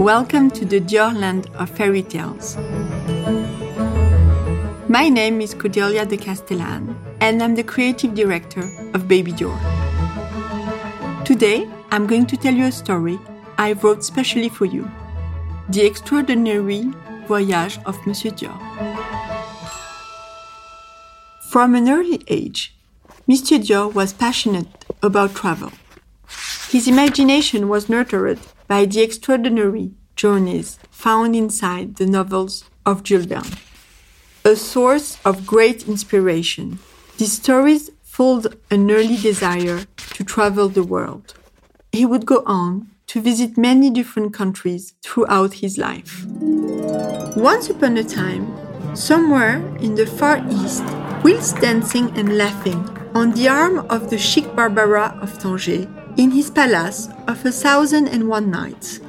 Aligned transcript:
Welcome 0.00 0.50
to 0.52 0.64
the 0.64 0.80
Dior 0.80 1.14
land 1.14 1.50
of 1.56 1.68
fairy 1.68 2.02
tales. 2.02 2.56
My 4.88 5.10
name 5.10 5.42
is 5.42 5.52
Cordelia 5.52 6.06
de 6.06 6.16
Castellane, 6.16 6.96
and 7.20 7.42
I'm 7.42 7.54
the 7.54 7.62
creative 7.62 8.14
director 8.14 8.62
of 8.94 9.06
Baby 9.06 9.32
Dior. 9.32 9.60
Today, 11.26 11.68
I'm 11.90 12.06
going 12.06 12.24
to 12.28 12.38
tell 12.38 12.54
you 12.54 12.64
a 12.64 12.72
story 12.72 13.18
I 13.58 13.72
wrote 13.74 14.02
specially 14.02 14.48
for 14.48 14.64
you 14.64 14.90
The 15.68 15.84
Extraordinary 15.84 16.90
Voyage 17.28 17.78
of 17.84 17.98
Monsieur 18.06 18.30
Dior. 18.30 18.58
From 21.50 21.74
an 21.74 21.90
early 21.90 22.22
age, 22.26 22.74
Monsieur 23.26 23.58
Dior 23.58 23.92
was 23.92 24.14
passionate 24.14 24.86
about 25.02 25.34
travel. 25.34 25.72
His 26.70 26.88
imagination 26.88 27.68
was 27.68 27.90
nurtured 27.90 28.38
by 28.70 28.84
the 28.84 29.02
extraordinary 29.02 29.90
journeys 30.14 30.78
found 30.92 31.34
inside 31.34 31.96
the 31.96 32.06
novels 32.06 32.64
of 32.86 33.02
Jules 33.02 33.26
Verne 33.26 33.58
a 34.44 34.56
source 34.56 35.18
of 35.24 35.44
great 35.44 35.86
inspiration. 35.86 36.78
These 37.18 37.32
stories 37.32 37.90
filled 38.02 38.56
an 38.70 38.90
early 38.90 39.16
desire 39.16 39.84
to 40.14 40.24
travel 40.24 40.68
the 40.68 40.84
world. 40.84 41.34
He 41.92 42.06
would 42.06 42.24
go 42.24 42.42
on 42.46 42.88
to 43.08 43.20
visit 43.20 43.58
many 43.58 43.90
different 43.90 44.32
countries 44.32 44.94
throughout 45.02 45.54
his 45.54 45.76
life. 45.76 46.24
Once 47.36 47.68
upon 47.68 47.96
a 47.96 48.04
time, 48.04 48.46
somewhere 48.94 49.56
in 49.78 49.96
the 49.96 50.06
Far 50.06 50.38
East, 50.48 50.84
whilst 51.24 51.60
dancing 51.60 52.16
and 52.16 52.38
laughing 52.38 52.88
on 53.14 53.32
the 53.32 53.48
arm 53.48 53.80
of 53.90 54.10
the 54.10 54.18
chic 54.18 54.46
Barbara 54.56 55.18
of 55.20 55.38
Tangier 55.38 55.86
in 56.20 56.30
his 56.30 56.50
palace 56.50 57.08
of 57.28 57.42
a 57.46 57.50
thousand 57.50 58.06
and 58.06 58.28
one 58.28 58.50
nights, 58.50 59.00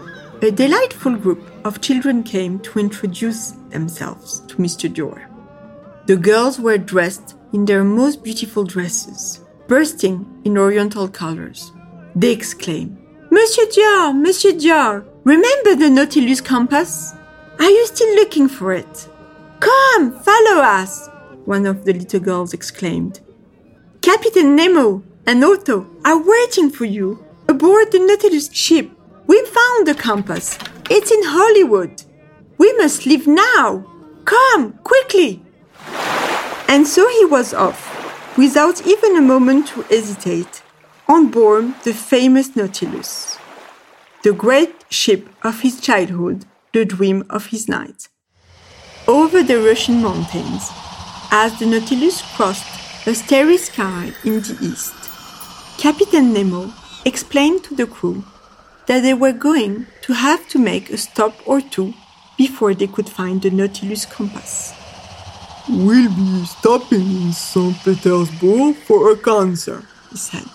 a 0.41 0.49
delightful 0.49 1.13
group 1.17 1.43
of 1.65 1.81
children 1.81 2.23
came 2.23 2.57
to 2.59 2.79
introduce 2.79 3.51
themselves 3.67 4.39
to 4.47 4.55
Mr. 4.55 4.89
Dior. 4.89 5.21
The 6.07 6.15
girls 6.15 6.57
were 6.57 6.77
dressed 6.77 7.35
in 7.51 7.65
their 7.65 7.83
most 7.83 8.23
beautiful 8.23 8.63
dresses, 8.63 9.41
bursting 9.67 10.25
in 10.45 10.57
oriental 10.57 11.09
colors. 11.09 11.73
They 12.15 12.31
exclaimed, 12.31 12.97
Monsieur 13.29 13.65
Dior, 13.65 14.15
Monsieur 14.15 14.53
Dior, 14.53 15.05
remember 15.25 15.75
the 15.75 15.89
Nautilus 15.89 16.39
compass? 16.39 17.13
Are 17.59 17.69
you 17.69 17.87
still 17.87 18.15
looking 18.15 18.47
for 18.47 18.71
it? 18.71 19.09
Come, 19.59 20.17
follow 20.17 20.61
us, 20.61 21.09
one 21.43 21.65
of 21.65 21.83
the 21.83 21.91
little 21.91 22.21
girls 22.21 22.53
exclaimed. 22.53 23.19
Captain 24.01 24.55
Nemo 24.55 25.03
and 25.25 25.43
Otto 25.43 25.87
are 26.03 26.21
waiting 26.21 26.69
for 26.69 26.85
you 26.85 27.23
aboard 27.47 27.91
the 27.91 27.99
Nautilus 27.99 28.51
ship. 28.53 28.89
We 29.27 29.43
found 29.45 29.87
the 29.87 29.95
compass. 29.95 30.57
It's 30.89 31.11
in 31.11 31.23
Hollywood. 31.23 32.03
We 32.57 32.73
must 32.77 33.05
leave 33.05 33.27
now. 33.27 33.85
Come, 34.25 34.73
quickly. 34.83 35.43
And 36.67 36.87
so 36.87 37.07
he 37.09 37.25
was 37.25 37.53
off, 37.53 38.37
without 38.37 38.85
even 38.87 39.15
a 39.15 39.21
moment 39.21 39.67
to 39.69 39.81
hesitate, 39.83 40.61
on 41.07 41.29
board 41.29 41.73
the 41.83 41.93
famous 41.93 42.55
Nautilus, 42.55 43.37
the 44.23 44.31
great 44.31 44.85
ship 44.89 45.27
of 45.43 45.61
his 45.61 45.81
childhood, 45.81 46.45
the 46.71 46.85
dream 46.85 47.25
of 47.29 47.47
his 47.47 47.67
night. 47.67 48.07
Over 49.07 49.43
the 49.43 49.59
Russian 49.59 50.01
mountains, 50.01 50.69
as 51.31 51.59
the 51.59 51.65
Nautilus 51.65 52.21
crossed 52.35 53.07
a 53.07 53.13
starry 53.15 53.57
sky 53.57 54.13
in 54.23 54.41
the 54.41 54.57
east, 54.61 54.93
Captain 55.81 56.31
Nemo 56.31 56.71
explained 57.05 57.63
to 57.63 57.73
the 57.73 57.87
crew 57.87 58.23
that 58.85 58.99
they 59.01 59.15
were 59.15 59.31
going 59.31 59.87
to 60.03 60.13
have 60.13 60.47
to 60.47 60.59
make 60.59 60.91
a 60.91 60.95
stop 60.95 61.33
or 61.47 61.59
two 61.59 61.95
before 62.37 62.75
they 62.75 62.85
could 62.85 63.09
find 63.09 63.41
the 63.41 63.49
Nautilus 63.49 64.05
compass. 64.05 64.75
We'll 65.67 66.13
be 66.13 66.45
stopping 66.45 67.01
in 67.01 67.33
St. 67.33 67.75
Petersburg 67.83 68.75
for 68.75 69.11
a 69.11 69.17
concert, 69.17 69.83
he 70.11 70.17
said. 70.17 70.45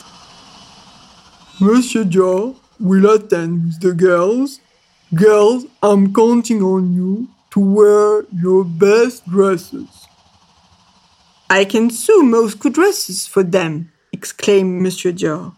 Monsieur 1.60 2.04
Dior 2.04 2.54
will 2.78 3.10
attend 3.10 3.64
with 3.64 3.80
the 3.80 3.94
girls. 3.94 4.60
Girls, 5.12 5.66
I'm 5.82 6.14
counting 6.14 6.62
on 6.62 6.94
you 6.94 7.26
to 7.50 7.58
wear 7.58 8.24
your 8.32 8.64
best 8.64 9.28
dresses. 9.28 10.06
I 11.50 11.64
can 11.64 11.90
sew 11.90 12.22
most 12.22 12.60
good 12.60 12.74
dresses 12.74 13.26
for 13.26 13.42
them, 13.42 13.90
exclaimed 14.16 14.82
Monsieur 14.82 15.12
Dior. 15.12 15.54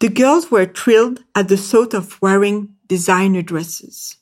The 0.00 0.08
girls 0.08 0.50
were 0.50 0.66
thrilled 0.66 1.18
at 1.38 1.48
the 1.48 1.56
thought 1.56 1.94
of 1.94 2.20
wearing 2.20 2.74
designer 2.88 3.42
dresses. 3.42 4.16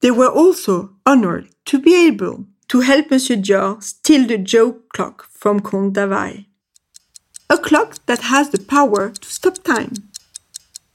They 0.00 0.10
were 0.10 0.32
also 0.42 0.74
honored 1.04 1.48
to 1.66 1.76
be 1.78 1.94
able 2.08 2.46
to 2.68 2.80
help 2.80 3.10
Monsieur 3.10 3.36
Dior 3.36 3.82
steal 3.82 4.26
the 4.26 4.38
Joe 4.38 4.68
clock 4.94 5.28
from 5.30 5.60
Comte 5.60 5.94
d'Availle. 5.94 6.46
A 7.50 7.58
clock 7.58 7.90
that 8.06 8.22
has 8.32 8.50
the 8.50 8.64
power 8.76 9.10
to 9.10 9.28
stop 9.38 9.56
time. 9.62 9.94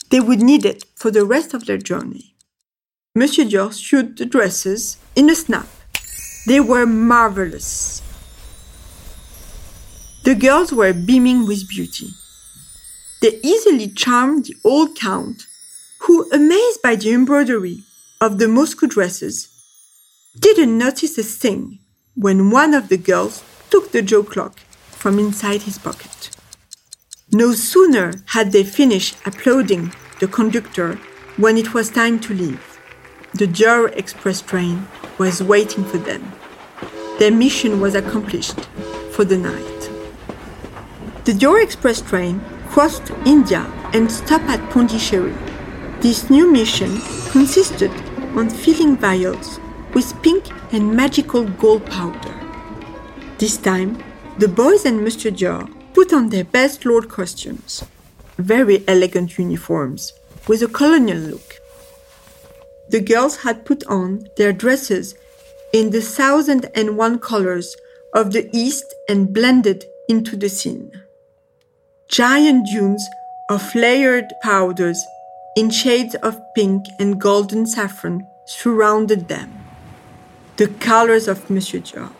They 0.10 0.20
would 0.20 0.42
need 0.42 0.66
it 0.66 0.86
for 0.96 1.12
the 1.12 1.26
rest 1.26 1.54
of 1.54 1.66
their 1.66 1.78
journey. 1.78 2.26
Monsieur 3.16 3.46
Dior 3.46 3.72
sewed 3.72 4.18
the 4.18 4.26
dresses 4.26 4.98
in 5.16 5.30
a 5.30 5.36
snap. 5.36 5.68
They 6.48 6.60
were 6.60 6.86
marvelous. 6.86 8.02
The 10.24 10.36
girls 10.36 10.72
were 10.72 10.94
beaming 10.94 11.48
with 11.48 11.68
beauty. 11.68 12.12
They 13.22 13.40
easily 13.42 13.88
charmed 13.88 14.46
the 14.46 14.56
old 14.64 14.96
count, 14.96 15.48
who, 16.02 16.30
amazed 16.32 16.84
by 16.84 16.96
the 16.96 17.12
embroidery 17.12 17.84
of 18.20 18.38
the 18.38 18.48
Moscow 18.48 18.86
dresses, 18.86 19.50
didn't 20.40 20.78
notice 20.78 21.18
a 21.18 21.24
thing 21.24 21.80
when 22.16 22.52
one 22.52 22.76
of 22.76 22.90
the 22.90 22.98
girls 22.98 23.44
took 23.72 23.92
the 23.92 24.04
Joe 24.04 24.22
clock 24.22 24.60
from 24.92 25.18
inside 25.18 25.64
his 25.64 25.80
pocket. 25.80 26.30
No 27.32 27.54
sooner 27.54 28.14
had 28.28 28.52
they 28.52 28.64
finished 28.64 29.16
applauding 29.26 29.92
the 30.20 30.28
conductor 30.28 31.00
when 31.38 31.58
it 31.58 31.74
was 31.74 31.90
time 31.90 32.20
to 32.20 32.36
leave. 32.36 32.80
The 33.34 33.48
Dior 33.48 33.92
Express 33.98 34.42
train 34.42 34.88
was 35.18 35.42
waiting 35.42 35.84
for 35.84 35.98
them. 35.98 36.32
Their 37.18 37.32
mission 37.32 37.80
was 37.80 37.96
accomplished 37.96 38.60
for 39.12 39.26
the 39.26 39.38
night. 39.38 39.71
The 41.24 41.34
Dior 41.34 41.62
Express 41.62 42.02
train 42.02 42.42
crossed 42.70 43.12
India 43.28 43.72
and 43.94 44.12
stopped 44.12 44.46
at 44.46 44.72
Pondicherry. 44.72 45.36
This 46.00 46.32
new 46.32 46.52
mission 46.52 47.00
consisted 47.30 47.92
on 48.36 48.50
filling 48.50 48.98
vials 48.98 49.60
with 49.94 50.20
pink 50.24 50.46
and 50.74 50.96
magical 50.96 51.44
gold 51.44 51.86
powder. 51.86 52.34
This 53.38 53.58
time, 53.58 54.04
the 54.40 54.48
boys 54.48 54.84
and 54.84 55.02
Mr. 55.02 55.30
Dior 55.30 55.70
put 55.94 56.12
on 56.12 56.30
their 56.30 56.44
best 56.44 56.86
lord 56.86 57.08
costumes, 57.08 57.84
very 58.40 58.84
elegant 58.88 59.38
uniforms 59.38 60.14
with 60.48 60.64
a 60.64 60.68
colonial 60.68 61.20
look. 61.20 61.54
The 62.90 63.00
girls 63.00 63.44
had 63.44 63.64
put 63.64 63.84
on 63.86 64.26
their 64.38 64.54
dresses 64.54 65.14
in 65.72 65.92
the 65.92 66.02
thousand 66.02 66.66
and 66.74 66.98
one 66.98 67.20
colors 67.20 67.76
of 68.12 68.34
the 68.34 68.50
East 68.52 68.86
and 69.08 69.32
blended 69.32 69.86
into 70.10 70.36
the 70.36 70.50
scene 70.50 70.92
giant 72.12 72.66
dunes 72.66 73.10
of 73.48 73.74
layered 73.74 74.34
powders 74.42 75.08
in 75.56 75.70
shades 75.70 76.14
of 76.16 76.42
pink 76.54 76.88
and 77.00 77.22
golden 77.22 77.66
saffron 77.66 78.28
surrounded 78.44 79.30
them. 79.30 79.50
The 80.58 80.68
colors 80.68 81.30
of 81.30 81.50
Monsieur 81.50 81.80
Dior. 81.80 82.12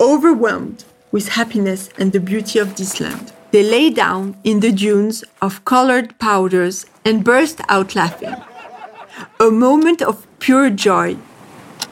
Overwhelmed 0.00 0.84
with 1.12 1.28
happiness 1.28 1.90
and 1.96 2.10
the 2.10 2.18
beauty 2.18 2.58
of 2.58 2.74
this 2.74 2.98
land, 3.00 3.32
they 3.52 3.62
lay 3.62 3.90
down 3.90 4.36
in 4.42 4.58
the 4.58 4.72
dunes 4.72 5.22
of 5.40 5.64
colored 5.64 6.18
powders 6.18 6.86
and 7.04 7.24
burst 7.24 7.60
out 7.68 7.94
laughing. 7.94 8.34
A 9.38 9.50
moment 9.50 10.02
of 10.02 10.26
pure 10.40 10.70
joy, 10.70 11.16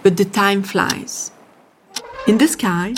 but 0.02 0.17
the 0.17 0.25
time 0.25 0.64
flies. 0.64 1.31
In 2.26 2.38
the 2.38 2.49
sky, 2.49 2.94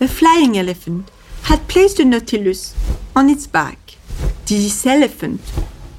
a 0.00 0.08
flying 0.08 0.58
elephant 0.58 1.08
had 1.46 1.68
placed 1.68 1.98
the 1.98 2.04
Nautilus 2.04 2.74
on 3.14 3.30
its 3.30 3.46
back. 3.46 3.78
This 4.46 4.84
elephant 4.84 5.40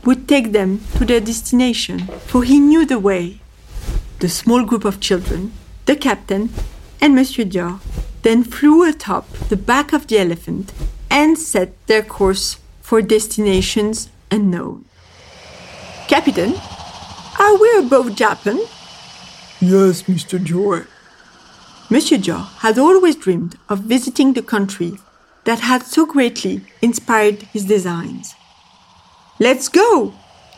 would 0.04 0.28
take 0.28 0.52
them 0.52 0.82
to 0.98 1.06
their 1.06 1.22
destination, 1.22 2.00
for 2.28 2.44
he 2.44 2.60
knew 2.60 2.86
the 2.86 3.00
way. 3.00 3.40
The 4.20 4.28
small 4.28 4.66
group 4.66 4.84
of 4.84 5.00
children, 5.00 5.54
the 5.86 5.96
captain, 5.96 6.50
and 7.00 7.16
Monsieur 7.16 7.46
Dior 7.46 7.80
then 8.24 8.44
flew 8.44 8.84
atop 8.84 9.26
the 9.48 9.56
back 9.56 9.94
of 9.94 10.08
the 10.08 10.20
elephant 10.20 10.74
and 11.10 11.40
set 11.40 11.72
their 11.88 12.04
course 12.04 12.58
for 12.82 13.02
destinations 13.02 14.10
unknown. 14.30 14.84
Captain, 16.10 16.56
are 17.40 17.58
we 17.58 17.70
above 17.78 18.18
Japan? 18.18 18.60
Yes, 19.62 20.04
Mr. 20.12 20.38
Dior. 20.40 20.88
Monsieur 21.90 22.18
Dior 22.18 22.50
had 22.60 22.78
always 22.78 23.16
dreamed 23.16 23.58
of 23.70 23.80
visiting 23.80 24.34
the 24.34 24.42
country 24.42 24.98
that 25.48 25.62
had 25.62 25.82
so 25.82 26.06
greatly 26.06 26.60
inspired 26.82 27.42
his 27.54 27.64
designs. 27.64 28.36
Let's 29.40 29.70
go! 29.70 30.14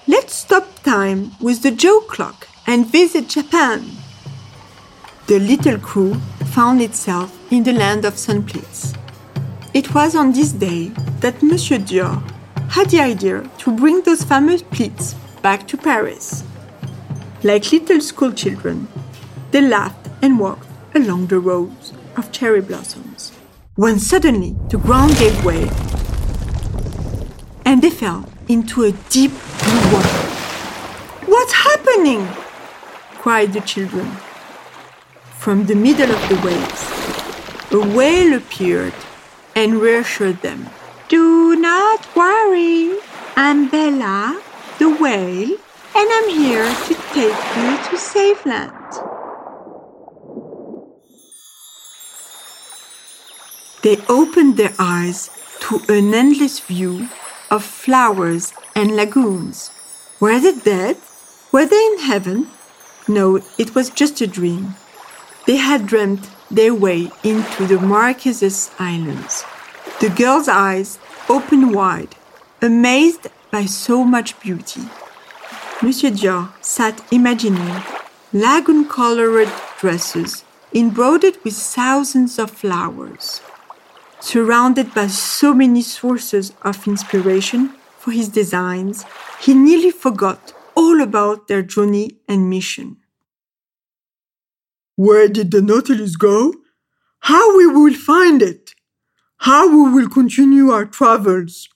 Let's 0.08 0.34
stop 0.34 0.82
time 0.82 1.34
with 1.40 1.62
the 1.62 1.70
Joe 1.70 2.00
clock 2.02 2.48
and 2.66 2.88
visit 2.88 3.30
Japan. 3.30 3.86
The 5.28 5.38
little 5.38 5.78
crew 5.78 6.16
found 6.56 6.82
itself 6.82 7.38
in 7.52 7.62
the 7.62 7.74
land 7.74 8.04
of 8.04 8.18
sun 8.18 8.42
pleats. 8.42 8.96
It 9.76 9.94
was 9.94 10.16
on 10.16 10.32
this 10.32 10.54
day 10.54 10.88
that 11.20 11.44
Monsieur 11.44 11.78
Dior 11.78 12.24
had 12.72 12.90
the 12.90 13.00
idea 13.00 13.48
to 13.60 13.72
bring 13.72 14.02
those 14.02 14.24
famous 14.24 14.64
pleats 14.64 15.14
back 15.44 15.68
to 15.68 15.78
Paris. 15.78 16.44
Like 17.44 17.72
little 17.72 18.02
school 18.02 18.32
children, 18.32 18.88
they 19.52 19.62
laughed 19.62 20.10
and 20.24 20.40
walked 20.40 20.68
along 20.96 21.28
the 21.28 21.40
rows 21.40 21.94
of 22.18 22.32
cherry 22.32 22.62
blossoms. 22.62 23.29
When 23.80 23.98
suddenly 23.98 24.58
the 24.68 24.78
ground 24.78 25.16
gave 25.16 25.46
way 25.46 25.70
and 27.64 27.82
they 27.82 27.90
fell 27.90 28.28
into 28.50 28.84
a 28.84 28.92
deep 29.08 29.32
blue 29.32 29.94
water. 29.94 30.20
What's 31.32 31.54
happening? 31.54 32.28
cried 33.20 33.54
the 33.54 33.62
children. 33.62 34.12
From 35.38 35.68
the 35.68 35.76
middle 35.76 36.12
of 36.12 36.22
the 36.28 36.36
waves, 36.46 36.84
a 37.72 37.80
whale 37.96 38.34
appeared 38.34 38.96
and 39.56 39.80
reassured 39.80 40.42
them. 40.42 40.70
Do 41.08 41.56
not 41.56 42.06
worry, 42.18 43.00
I'm 43.38 43.70
Bella, 43.70 44.42
the 44.78 44.90
whale, 44.90 45.56
and 45.96 46.08
I'm 46.18 46.30
here 46.30 46.68
to 46.68 46.94
take 47.16 47.42
you 47.56 47.78
to 47.90 47.98
safe 47.98 48.46
land. 48.46 48.99
They 53.82 53.98
opened 54.10 54.58
their 54.58 54.74
eyes 54.78 55.30
to 55.62 55.82
an 55.88 56.14
endless 56.14 56.60
view 56.60 57.08
of 57.50 57.64
flowers 57.64 58.54
and 58.76 58.96
lagoons. 58.96 59.72
Were 60.20 60.40
they 60.40 60.56
dead? 60.56 60.98
Were 61.52 61.66
they 61.66 61.86
in 61.94 62.00
heaven? 62.00 62.50
No, 63.08 63.40
it 63.58 63.74
was 63.76 63.90
just 63.90 64.22
a 64.22 64.28
dream. 64.28 64.76
They 65.48 65.56
had 65.56 65.88
dreamt 65.88 66.30
their 66.52 66.74
way 66.74 67.10
into 67.24 67.66
the 67.66 67.80
Marquesas 67.80 68.70
Islands. 68.80 69.46
The 70.02 70.10
girl's 70.10 70.48
eyes 70.48 71.00
opened 71.30 71.74
wide, 71.74 72.16
amazed 72.62 73.28
by 73.50 73.66
so 73.66 74.04
much 74.04 74.40
beauty. 74.40 74.84
Monsieur 75.82 76.12
Dior 76.12 76.52
sat 76.62 77.02
imagining 77.12 77.82
lagoon 78.34 78.86
colored 78.88 79.50
dresses 79.80 80.44
embroidered 80.74 81.38
with 81.44 81.56
thousands 81.56 82.38
of 82.38 82.52
flowers. 82.52 83.42
Surrounded 84.22 84.94
by 84.94 85.08
so 85.08 85.54
many 85.54 85.82
sources 85.82 86.54
of 86.62 86.88
inspiration 86.88 87.70
for 87.98 88.12
his 88.12 88.30
designs, 88.30 89.06
he 89.40 89.54
nearly 89.54 89.92
forgot 89.92 90.54
all 90.76 91.02
about 91.02 91.48
their 91.48 91.62
journey 91.62 92.12
and 92.28 92.50
mission. 92.50 92.98
Where 94.96 95.30
did 95.30 95.52
the 95.52 95.62
Nautilus 95.62 96.18
go? 96.18 96.54
How 97.22 97.58
we 97.58 97.68
will 97.68 97.94
find 97.94 98.42
it? 98.42 98.72
How 99.38 99.68
we 99.70 99.94
will 99.94 100.10
continue 100.10 100.72
our 100.72 100.86
travels? 100.86 101.70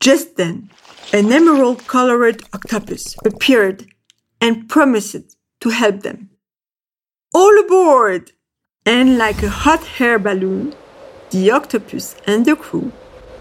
Just 0.00 0.36
then, 0.36 0.70
an 1.12 1.32
emerald 1.32 1.86
colored 1.86 2.42
octopus 2.52 3.16
appeared 3.24 3.86
and 4.40 4.68
promised 4.68 5.36
to 5.60 5.70
help 5.70 6.02
them. 6.02 6.30
All 7.34 7.58
aboard! 7.58 8.32
And 8.84 9.18
like 9.18 9.42
a 9.42 9.48
hot 9.48 10.00
air 10.00 10.18
balloon, 10.18 10.74
the 11.30 11.50
octopus 11.50 12.16
and 12.26 12.44
the 12.44 12.56
crew 12.56 12.92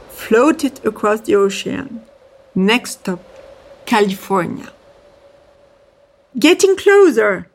floated 0.10 0.84
across 0.86 1.22
the 1.22 1.36
ocean. 1.36 2.02
Next 2.54 3.00
stop, 3.00 3.22
California. 3.86 4.72
Getting 6.38 6.76
closer, 6.76 7.50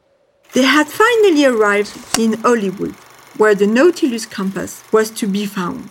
they 0.52 0.62
had 0.62 0.88
finally 0.88 1.44
arrived 1.44 2.18
in 2.18 2.34
Hollywood, 2.34 2.94
where 3.36 3.54
the 3.54 3.66
Nautilus 3.66 4.26
compass 4.26 4.82
was 4.92 5.10
to 5.12 5.26
be 5.26 5.46
found. 5.46 5.90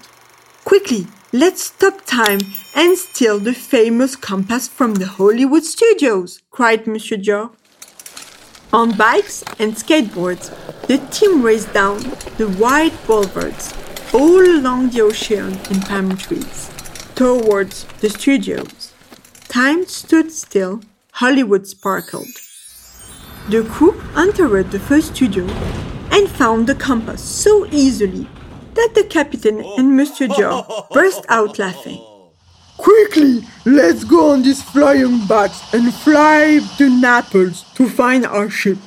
Quickly, 0.65 1.07
let's 1.31 1.63
stop 1.63 2.05
time 2.05 2.39
and 2.75 2.97
steal 2.97 3.39
the 3.39 3.53
famous 3.53 4.15
compass 4.15 4.67
from 4.67 4.95
the 4.95 5.07
Hollywood 5.07 5.63
studios, 5.63 6.41
cried 6.51 6.87
Monsieur 6.87 7.17
Dior. 7.17 7.51
On 8.73 8.91
bikes 8.97 9.43
and 9.59 9.75
skateboards, 9.75 10.49
the 10.87 10.97
team 11.11 11.43
raced 11.43 11.71
down 11.73 11.99
the 12.37 12.49
wide 12.59 12.93
boulevards 13.05 13.73
all 14.13 14.45
along 14.45 14.89
the 14.89 15.01
ocean 15.01 15.57
and 15.71 15.81
palm 15.85 16.15
trees 16.15 16.69
towards 17.15 17.85
the 17.99 18.09
studios. 18.09 18.93
Time 19.47 19.85
stood 19.87 20.31
still, 20.31 20.81
Hollywood 21.13 21.65
sparkled. 21.65 22.27
The 23.49 23.63
crew 23.63 23.99
entered 24.15 24.71
the 24.71 24.79
first 24.79 25.15
studio 25.15 25.45
and 26.11 26.29
found 26.29 26.67
the 26.67 26.75
compass 26.75 27.21
so 27.21 27.65
easily 27.71 28.27
that 28.75 28.91
the 28.93 29.03
captain 29.03 29.59
and 29.59 29.99
Mr. 29.99 30.27
Dior 30.27 30.89
burst 30.91 31.25
out 31.29 31.57
laughing. 31.57 32.01
Quickly, 32.77 33.41
let's 33.65 34.03
go 34.03 34.31
on 34.31 34.43
these 34.43 34.61
flying 34.61 35.25
bats 35.27 35.73
and 35.73 35.93
fly 35.93 36.59
to 36.77 36.89
Naples 36.89 37.63
to 37.75 37.89
find 37.89 38.25
our 38.25 38.49
ship. 38.49 38.77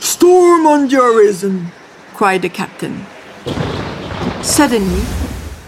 Storm 0.00 0.66
on 0.66 0.88
the 0.88 0.96
horizon, 0.96 1.72
cried 2.14 2.42
the 2.42 2.48
captain. 2.48 3.06
Suddenly, 4.42 5.02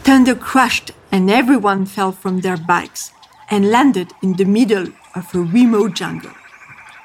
thunder 0.03 0.35
crashed 0.35 0.91
and 1.13 1.31
everyone 1.31 1.87
fell 1.87 2.11
from 2.11 2.41
their 2.41 2.57
bikes 2.57 3.13
and 3.49 3.71
landed 3.71 4.13
in 4.21 4.33
the 4.33 4.45
middle 4.45 4.89
of 5.15 5.33
a 5.33 5.39
remote 5.39 5.95
jungle. 5.95 6.33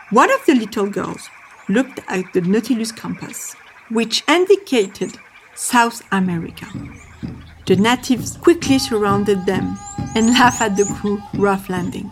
One 0.09 0.33
of 0.33 0.43
the 0.47 0.55
little 0.55 0.89
girls 0.89 1.29
looked 1.69 1.99
at 2.07 2.33
the 2.33 2.41
Nautilus 2.41 2.91
compass, 2.91 3.55
which 3.89 4.23
indicated 4.27 5.19
South 5.53 6.01
America. 6.11 6.65
The 7.67 7.75
natives 7.75 8.35
quickly 8.37 8.79
surrounded 8.79 9.45
them 9.45 9.77
and 10.15 10.27
laughed 10.39 10.61
at 10.61 10.75
the 10.75 10.85
crew 10.85 11.21
rough 11.35 11.69
landing. 11.69 12.09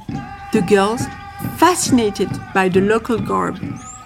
The 0.54 0.62
girls, 0.62 1.02
fascinated 1.58 2.30
by 2.54 2.70
the 2.70 2.82
local 2.82 3.18
garb, 3.18 3.58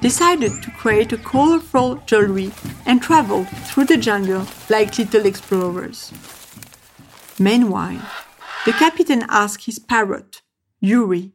decided 0.02 0.52
to 0.64 0.72
create 0.72 1.14
a 1.14 1.18
colorful 1.18 1.96
jewelry 2.08 2.52
and 2.86 3.02
traveled 3.02 3.48
through 3.68 3.86
the 3.86 3.98
jungle 3.98 4.46
like 4.70 4.98
little 4.98 5.26
explorers. 5.26 6.12
Meanwhile, 7.40 8.02
the 8.66 8.74
captain 8.74 9.24
asked 9.30 9.66
his 9.66 9.80
parrot, 9.80 10.42
Yuri, 10.80 11.32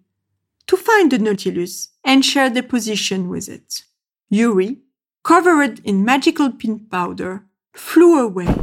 to 0.66 0.76
find 0.76 1.10
the 1.10 1.18
Nautilus 1.18 1.90
and 2.04 2.24
share 2.24 2.50
the 2.50 2.62
position 2.62 3.28
with 3.28 3.48
it. 3.48 3.82
Yuri, 4.28 4.78
covered 5.22 5.80
in 5.84 6.04
magical 6.04 6.50
pink 6.50 6.90
powder, 6.90 7.44
flew 7.72 8.20
away 8.20 8.54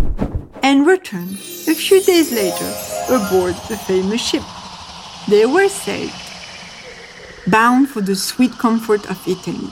and 0.61 0.85
returned 0.87 1.33
a 1.67 1.73
few 1.73 2.01
days 2.03 2.31
later 2.31 2.73
aboard 3.09 3.55
the 3.69 3.77
famous 3.77 4.21
ship. 4.21 4.43
They 5.29 5.45
were 5.45 5.69
saved, 5.69 6.13
bound 7.47 7.89
for 7.89 8.01
the 8.01 8.15
sweet 8.15 8.51
comfort 8.57 9.09
of 9.09 9.25
Italy. 9.27 9.71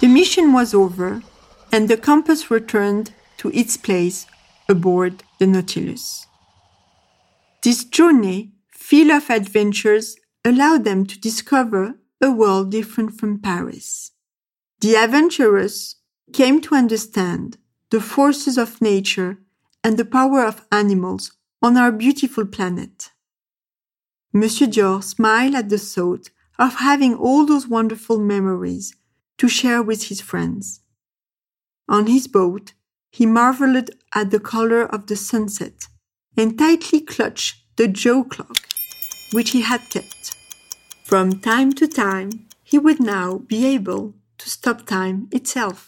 The 0.00 0.06
mission 0.06 0.52
was 0.52 0.74
over, 0.74 1.22
and 1.72 1.88
the 1.88 1.96
compass 1.96 2.50
returned 2.50 3.12
to 3.38 3.50
its 3.50 3.76
place 3.76 4.26
aboard 4.68 5.24
the 5.38 5.46
Nautilus. 5.46 6.26
This 7.64 7.84
journey, 7.84 8.52
full 8.70 9.10
of 9.10 9.28
adventures, 9.28 10.16
allowed 10.44 10.84
them 10.84 11.04
to 11.06 11.18
discover 11.18 11.94
a 12.20 12.30
world 12.30 12.70
different 12.70 13.18
from 13.18 13.40
Paris. 13.40 14.12
The 14.80 14.94
adventurers 14.96 15.96
came 16.32 16.60
to 16.60 16.76
understand 16.76 17.58
the 17.90 18.00
forces 18.00 18.56
of 18.56 18.80
nature 18.80 19.38
and 19.82 19.96
the 19.96 20.04
power 20.04 20.44
of 20.44 20.64
animals 20.70 21.32
on 21.60 21.76
our 21.76 21.90
beautiful 21.90 22.46
planet. 22.46 23.10
Monsieur 24.32 24.68
Dior 24.68 25.02
smiled 25.02 25.56
at 25.56 25.70
the 25.70 25.78
thought 25.78 26.30
of 26.56 26.76
having 26.76 27.14
all 27.14 27.44
those 27.44 27.66
wonderful 27.66 28.18
memories 28.18 28.94
to 29.38 29.48
share 29.48 29.82
with 29.82 30.04
his 30.04 30.20
friends. 30.20 30.80
On 31.88 32.06
his 32.06 32.26
boat, 32.28 32.74
he 33.10 33.24
marveled 33.24 33.90
at 34.14 34.30
the 34.30 34.40
color 34.40 34.82
of 34.82 35.06
the 35.06 35.16
sunset 35.16 35.86
and 36.36 36.58
tightly 36.58 37.00
clutched 37.00 37.64
the 37.76 37.88
jaw 37.88 38.22
clock, 38.24 38.58
which 39.32 39.50
he 39.50 39.62
had 39.62 39.80
kept. 39.90 40.36
From 41.04 41.40
time 41.40 41.72
to 41.74 41.86
time, 41.88 42.48
he 42.62 42.78
would 42.78 43.00
now 43.00 43.38
be 43.38 43.64
able 43.66 44.14
to 44.36 44.50
stop 44.50 44.84
time 44.84 45.28
itself. 45.32 45.87